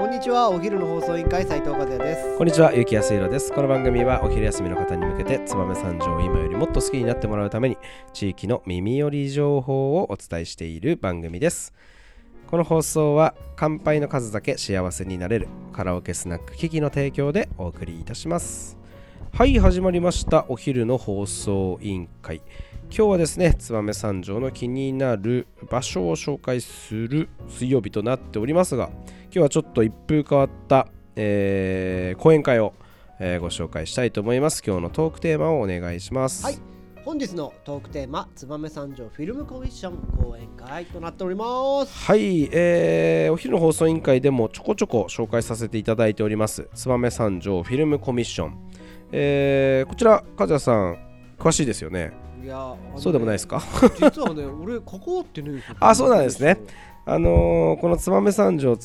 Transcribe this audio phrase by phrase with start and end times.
[0.00, 3.52] こんにちはお昼の放送委員会斉藤和也ですこんにちは、ゆきやすいろです。
[3.52, 7.76] この番組はお昼休みの方に向けて、燕三条を今よりもっと好きになってもらうために、
[8.14, 11.74] 地域の耳寄り情報をお伝えしている番組です。
[12.46, 18.78] この放送は、乾杯の数だけ幸せになれるカラオケスナックキキの提供でお送りいたします。
[19.34, 20.46] はい、始まりました。
[20.48, 22.40] お昼の放送委員会。
[22.84, 28.88] 今日はですね、燕三条の気になる場所を紹介する水曜日となっておりますが、
[29.32, 32.72] 今日はちょっと一風変わった、えー講演会を、
[33.18, 34.62] えーご紹介したいと思います。
[34.66, 36.44] 今日のトークテーマをお願いします。
[36.44, 36.58] はい。
[37.04, 42.06] 本日のトークテーマ燕三条フィルムコミッション講演会となっております。
[42.06, 46.68] はい、えーお昼の放送委員会でもちょこちょこ紹介させていただいております。
[46.74, 48.58] 燕三条フィルムコミッション、
[49.12, 50.98] えーこちら和也さん
[51.38, 52.12] 詳しいですよね。
[52.42, 53.62] いやねそうでもないですか？
[54.00, 56.58] 実はね俺関わってね あそうなんですね。
[57.06, 58.76] あのーこの燕三条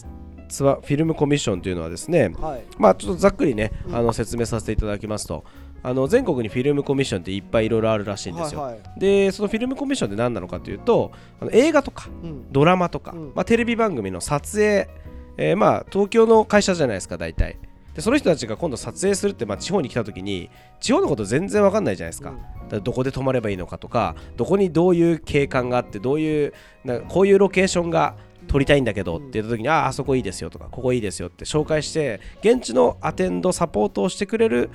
[0.47, 2.63] つつわフィルムコミッションというのはですねはい。
[2.77, 3.95] まあちょっとざっくりね、うん。
[3.95, 5.43] あの説明させていただきますと
[5.83, 8.99] あの全国にフィルムコミッションっていっぱいいろいろあるらしいんですよ、はいはい。
[8.99, 12.51] でそのフィルムコミッションって何なのかというとあの映画とかうん。
[12.51, 13.31] ドラマとか、うん。
[13.35, 14.89] まあ、テレビ番組の撮影、
[15.37, 17.57] えーまあ東京の会社じゃないですか大体。
[17.93, 20.49] でその人たちが今度撮影するって、まあ、地方に来た時に
[20.81, 22.67] 地方のこと全然わかんないじゃないですか,、うん。
[22.67, 28.15] だどこで泊まればいいのかとかどこにどういう景観があってどういうなこういうロケーションが
[28.47, 34.69] 撮りたいんだけどって言った時に、あああそこいいですよとかここいいですよって紹介して現地のアテンドサポートをしてくれる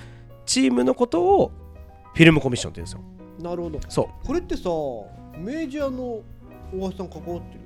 [0.46, 1.52] チームのことを
[2.14, 3.50] フィルムコミッションって言うんですよ。
[3.50, 3.80] なるほど。
[3.88, 4.26] そう。
[4.26, 4.70] これってさ
[5.38, 6.22] メジャーの
[6.72, 7.59] 大橋さん関わって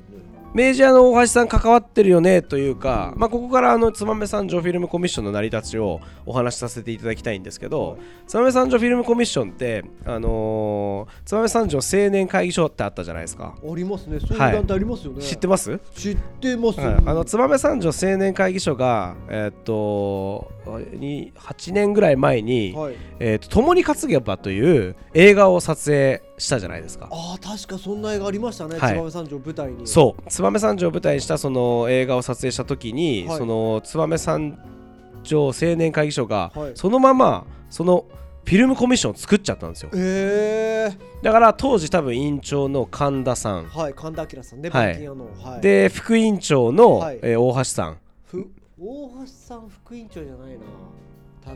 [0.55, 13.57] メジャーの大橋さん関わってるよねというか、まあ、ここからあの燕三条フィルムコミッションの成り立ちをお話しさせていただきたいんですけど、燕三条フィルムコミッションって、あのー、燕三条青年会議所ってあったじゃないですか。
[13.61, 14.21] ありますね。
[14.21, 14.53] そういうはい。
[14.53, 20.53] 団体ありますよね、知ってます、知ってます、はい、あの燕三条青年会議所が、えーっと
[20.95, 22.95] に8年ぐらい前に「はい。
[23.19, 27.09] えーっと共に担げば」という映画を撮影したじゃないですか。
[27.11, 28.95] ああ確かそんな映画ありましたね、はい。
[28.95, 29.87] 燕三条舞台に。
[29.87, 30.23] そう。
[30.31, 33.39] 燕三条を舞台にしたその映画を撮影した時に、はい。
[33.39, 34.59] その燕三
[35.23, 36.73] 条青年会議所が、はい。
[36.75, 38.05] そのままその
[38.45, 39.91] フィルムコミッションを作っちゃったんですよ。
[39.95, 45.09] えだから当時多分委員長の神田さん、ー、はい神田明さんねはい。
[45.09, 47.19] はい、で副委員長の、はい。
[47.23, 47.99] えー大橋さん。
[48.27, 48.47] ふ
[48.79, 50.59] 大橋さん副委員長じゃないな。
[51.43, 51.51] 多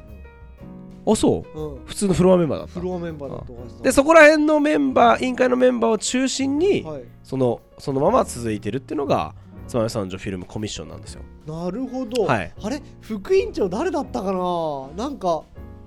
[1.07, 1.57] あそう？
[1.57, 1.85] 分うん。
[1.87, 2.81] 普通のフロアメンバーだった。
[2.81, 3.77] フロアメンバーだと大橋さ。
[3.77, 7.03] んでそこら辺のメンバー委員会のメンバーを中心に、はい。
[7.23, 9.35] そのそのまま続いてるっていうのが
[9.69, 11.23] 燕三条フィルムコミッションなんですよ。
[11.47, 12.53] なるほど、はい。
[12.63, 12.83] あれ？
[13.01, 15.05] 副委員長誰だったかな？
[15.05, 15.43] なんか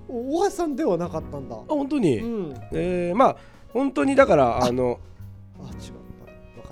[0.08, 1.56] 大橋さんではなかったんだ。
[1.56, 2.54] あ本当に、うん。
[2.72, 3.38] えーまあ
[3.74, 5.00] 本当にだからあの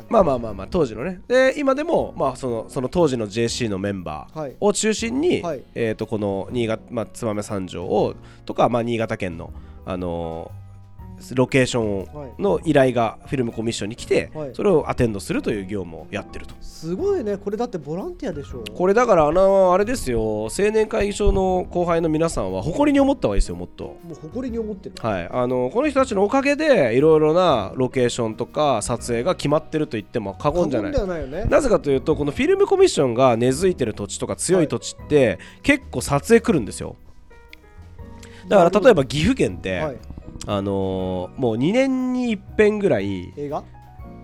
[0.10, 1.22] まあまあまあまあ当時のね。
[1.28, 4.56] で今でもまあそのその当時の JC のメンバーはい。
[4.60, 5.64] を中心に、はい。
[5.76, 8.16] えー、とこの新潟、まあ、燕三条を
[8.46, 9.54] とか、まあ、新潟県の、
[9.86, 10.59] あのー
[11.34, 12.42] ロケーションはい。
[12.42, 14.50] の依頼がフィルムコミッションに来て、はい。
[14.54, 16.56] それをアテンドするという業務をやってると。
[16.62, 17.38] すごいね。
[17.38, 18.64] これだってボランティアでしょ。
[18.76, 20.44] これだからあのあれですよ。
[20.44, 23.84] 青年会議所の後輩の皆さんは誇りに思った方がいいですよもっと。
[23.84, 24.96] もう誇りに思ってる。
[25.00, 30.92] はい、あのこの人たちのおかげでいろいろなロケーションとか撮影が決まってると言っても過言じゃない。
[30.94, 31.50] 過言ではないよね。
[31.50, 36.96] なぜかというとこのフィルムコミッションが根付いてる土地とか強い土地って、結構撮影来るんですよ。
[38.48, 39.98] だから例えば岐阜県って、はい
[40.48, 43.64] あのーもう2年に一遍ぐらい映画？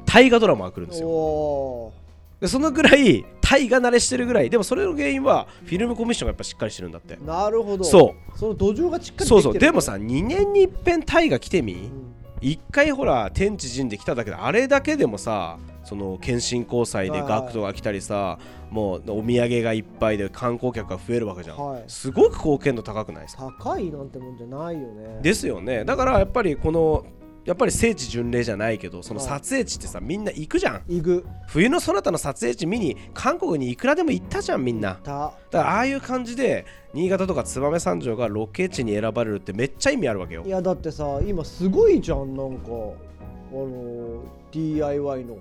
[0.06, 1.08] 大河ドラマが来るんですよ。
[1.09, 1.94] お
[2.40, 7.16] でそのぐらい大河慣れしてるぐらいでもそれの原因はフィルムコミッションがやっぱしっかりしてるんだって。
[7.16, 7.84] ーなるほど。
[7.84, 8.38] そう。
[8.38, 9.58] その土壌がしっかりそうそう。
[9.58, 12.04] でもさ2年に一遍大河来てみうん
[12.47, 18.38] 一回ほら天地人で来ただけであれだけでもさその謙信交際で学徒が来たりさ
[18.69, 21.84] もうお土産がいっぱいで観光客が増えるわけじゃん、はい。
[21.88, 23.51] すごく貢献度高くないですか？
[23.57, 25.19] 高いなんてもんじゃないよね。
[25.23, 25.85] ですよね。
[25.85, 27.05] だからやっぱりこの
[27.45, 30.81] やっぱり聖地巡礼じゃないけどそのはい撮影地ってさみんな行くじゃん。
[30.88, 34.96] イグ冬のそなたの撮影地見に韓国にいくらでも行ったじゃんみんな。
[34.96, 35.11] た。
[35.11, 40.43] だからああいう感じで新潟とか燕三条がロケ地に選ばれるってめっちゃ意味あるわけよ。
[40.43, 45.37] いやだってさ今すごいじゃんなんかあの DIY の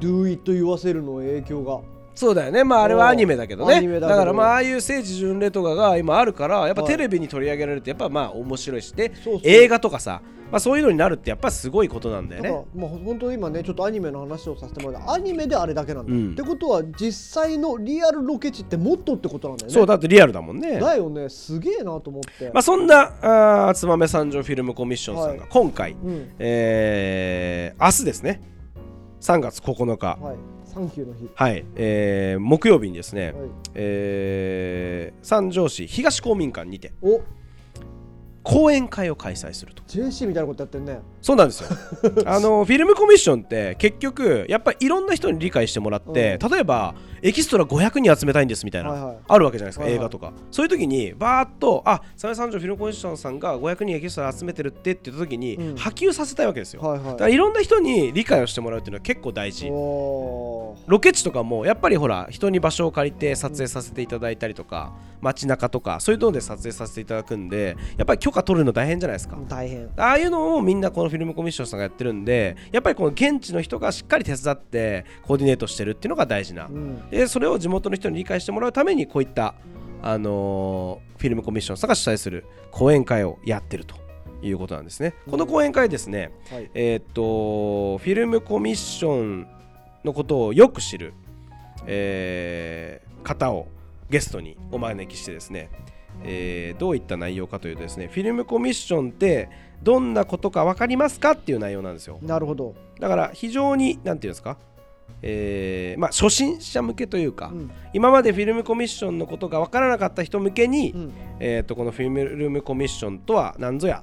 [0.00, 1.80] Do it 言わせるの影響が
[2.14, 2.62] そうだよね。
[2.64, 4.00] まああれはアニメだけどね。
[4.00, 8.92] だからまあああいう聖地巡礼とかが今あるからやっぱはいテレビに取り上げられるとやっぱまあ面白いし。
[8.92, 9.12] で
[9.42, 12.50] 映画とかさ、まあ、そういうのになるってやっぱすごいことなんだよね。
[12.76, 16.32] まあ本当今ねちょっとアニメの話をさせてもらうとアニメであれだけなんだ、うん。
[16.32, 19.74] ってことは実際のリアルロケ地ってもっとってことなんだよね。
[19.74, 20.78] そうだってリアルだもんね。
[20.78, 21.28] だよね。
[21.28, 26.34] すげえなと思って、まあそんなあー燕三条フィルムコミッションさんがはい今回、うん。
[26.38, 28.40] えー明日ですね。
[29.20, 30.18] 3月9日。
[30.22, 31.30] はいサンキューの日。
[31.34, 33.34] はい、えー木曜日にですね、はい。
[33.74, 36.92] えー三条市東公民館にて。
[37.00, 37.22] お
[38.44, 39.82] 講演会を開催すると。
[39.84, 41.00] JC みたいなことやってんね。
[41.22, 41.70] そうなんですよ。
[42.26, 49.16] あのフィルムコミッションって結局やっぱりいろんな人に理解してもらって、例えばエキストラ500人集めたいんですみたいな、はいはい。
[49.26, 50.00] あるわけじゃないですか、はいはい。
[50.00, 50.32] 映画とか。
[50.50, 55.76] そういう時にバーッとあサメ三条フィルムコミッションさんが500人エキストラ集めてるってって言った時に、うん。
[55.76, 59.68] 波及させたいわけですよ、はいだからいろんな人に理解をしてもらうっていうのは結構大事。
[59.68, 69.88] ロケ地とかもやっぱりほら人に場所を借りて撮影させていただいたりとか街中とかそういうので撮影させていただくんでやっぱり許可取るの大変じゃないですか、大変。
[69.96, 76.66] ああいうのをみんなこのフィルムコミッションさんがやってるんでやっぱりこの現地の人がしっかり手伝ってコーディネートしてるっていうのが大事な。
[76.66, 77.08] うん。
[77.10, 79.54] でそれを地元の人に理解してもらうためにこういった、
[80.02, 83.94] あのーフィルムコミッションさんが主催する講演会をやってると
[84.42, 85.14] いうことなんですね。
[85.30, 86.70] この講演会ですね、はい。
[86.74, 89.46] えーっとフィルムコミッション
[90.04, 91.14] のことをよく知る、
[91.86, 93.68] えー方を
[94.10, 95.70] ゲストにお招きしてですね、
[96.22, 99.48] えーどういった内容かというとですねフィルムコミッションって
[99.82, 102.18] どんなことか分かりますかっていう内容なんですよ。
[102.22, 102.74] なるほど。
[103.00, 104.56] だから非常に何て言うんですか
[105.22, 107.70] えーまあ初心者向けというか、うん。
[107.92, 111.12] 今までフィルムコミッションのことが分からなかった人向けに、うん。
[111.40, 114.02] えー、とこのフィルムコミッションとは何ぞや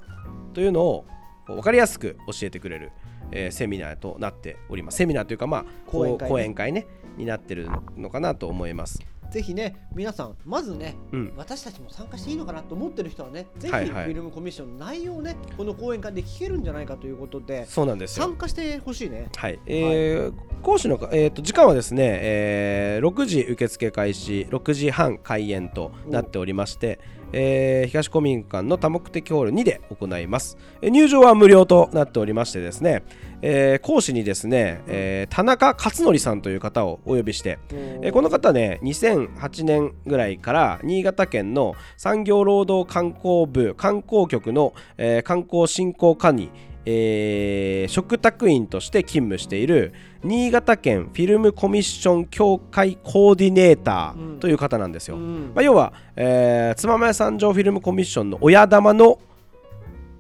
[0.53, 1.05] というのを
[1.47, 2.91] 分かりやすく教えてくれる、
[3.31, 4.97] えーセミナーとなっております。
[4.97, 6.85] セミナーというかまあ講演講演会ね
[7.17, 8.99] になってるのかなと思います
[9.31, 11.33] ぜひね皆さんまずねうん。
[11.37, 18.25] 私たちも参加していいのかなと思ってる人はねぜひフィルムコミッションの内容をねこの講演会で聞けるんじゃないかということでそうなんですよ。
[18.25, 19.29] 参加してほしいね。
[19.35, 26.99] はい、えー講師のか、えー、と時間はですね、えー6時受付開始6時半開演となっておりまして、
[27.33, 30.57] えー東公民館の多目的ホール2で行います。
[30.81, 33.03] えー入場は無料となっておりましてですね、
[33.41, 46.49] えー講師にですね、えー田中勝則さんという方をお呼びして、えーこの方ね2008年ぐらいから新潟県の産業労働観光部観光局の、えー観光振興課に
[46.85, 49.93] えー嘱託員として勤務している
[50.23, 55.17] 新潟県フィルムコミッション協会コーディネーターという方なんですよ。
[55.17, 55.51] うん。
[55.55, 59.19] まあ、要は、えー、つままや三条フィルムコミッションの親玉の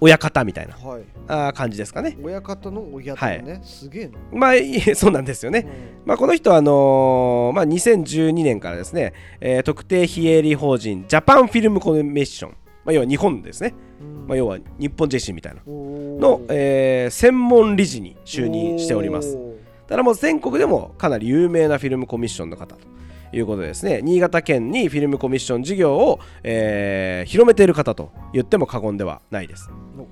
[0.03, 1.03] 親方みたいなはい。
[1.27, 2.17] あー感じですかね。
[2.21, 3.61] 親方の親方ね。
[3.63, 4.17] すげえな。
[4.33, 5.67] まあいいそうなんですよね。
[6.05, 12.55] まあ、この人はあのーまあ、2012年からですね、えー特定非営利法人ジャパンフィルムコミッション、ま
[12.87, 13.90] あ、要は日本ですね、うん
[14.27, 15.61] まあ、要は日本 JC みたいな。
[15.65, 19.35] の、えー専門理事に就任しております。
[19.35, 19.51] おー。
[19.87, 22.87] だからもう全国でもかなり有名なフィルムコミッションの方と
[23.33, 29.69] いうことでですね新潟県にフィルムコミッション事業を、えー広めている方と言っても過言ではないです。
[29.97, 30.07] お。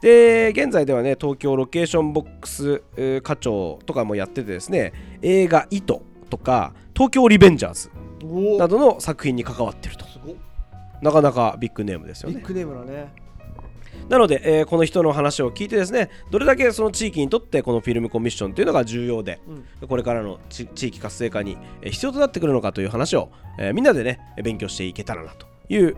[0.00, 4.92] で現在ではね東京ロケーションボックスえー課長とかもやっててですね
[5.22, 7.90] 映画「糸」とか「東京リベンジャーズ
[8.22, 8.58] お」ー。
[8.58, 10.04] などの作品に関わっていると
[11.02, 12.36] なかなかビッグネームですよね。
[12.36, 13.12] ビッグネームだね。
[14.08, 19.40] なので、えーこの人の話を聞いてですねどれだけその地域にとってこのフィルムコミッションというのが重要で、
[19.88, 25.96] これからのち地域活性化にえー必要となってくるのかという話を、えーみんなでね勉強していけたらなという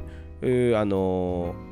[0.76, 1.69] あのー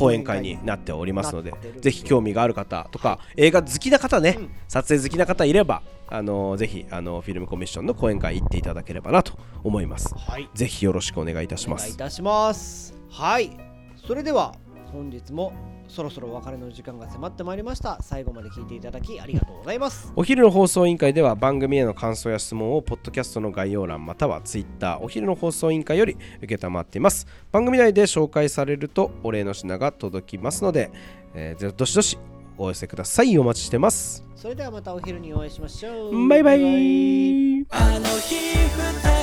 [0.00, 4.50] 講演会になっておりますのでぜひ興味がある方とか映画好きな方ね、うん。
[4.68, 10.14] 撮影好きな方いれば、あのーぜひ、あのーフィルムコミッションの講演会行っていただければなと思います。
[10.16, 10.48] はい。
[10.54, 11.82] ぜひよろしくお願いいたしおます。
[11.82, 12.94] 願いいたします。
[13.10, 13.50] はい。
[14.06, 14.54] それでは
[14.92, 15.52] 本日も
[15.88, 17.98] そろそろお別れの時間が迫ってまいりました。
[18.02, 20.12] 最後まで聞いていただきありがとうございます。
[20.16, 27.26] お昼の放送委員会では番組への感想や質問をポッドキャストの概要欄またはツイッターお昼の放送委員会より受けたまっています。
[27.52, 30.90] 番組内で紹介されるとお礼の品が届きますので、
[31.34, 32.18] えー、どしどし
[32.58, 33.38] お寄せください。
[33.38, 34.24] お待ちしてます。
[34.36, 36.28] それではまたお昼にお会いしましょう。
[36.28, 37.66] バイバイ。
[37.70, 39.19] あ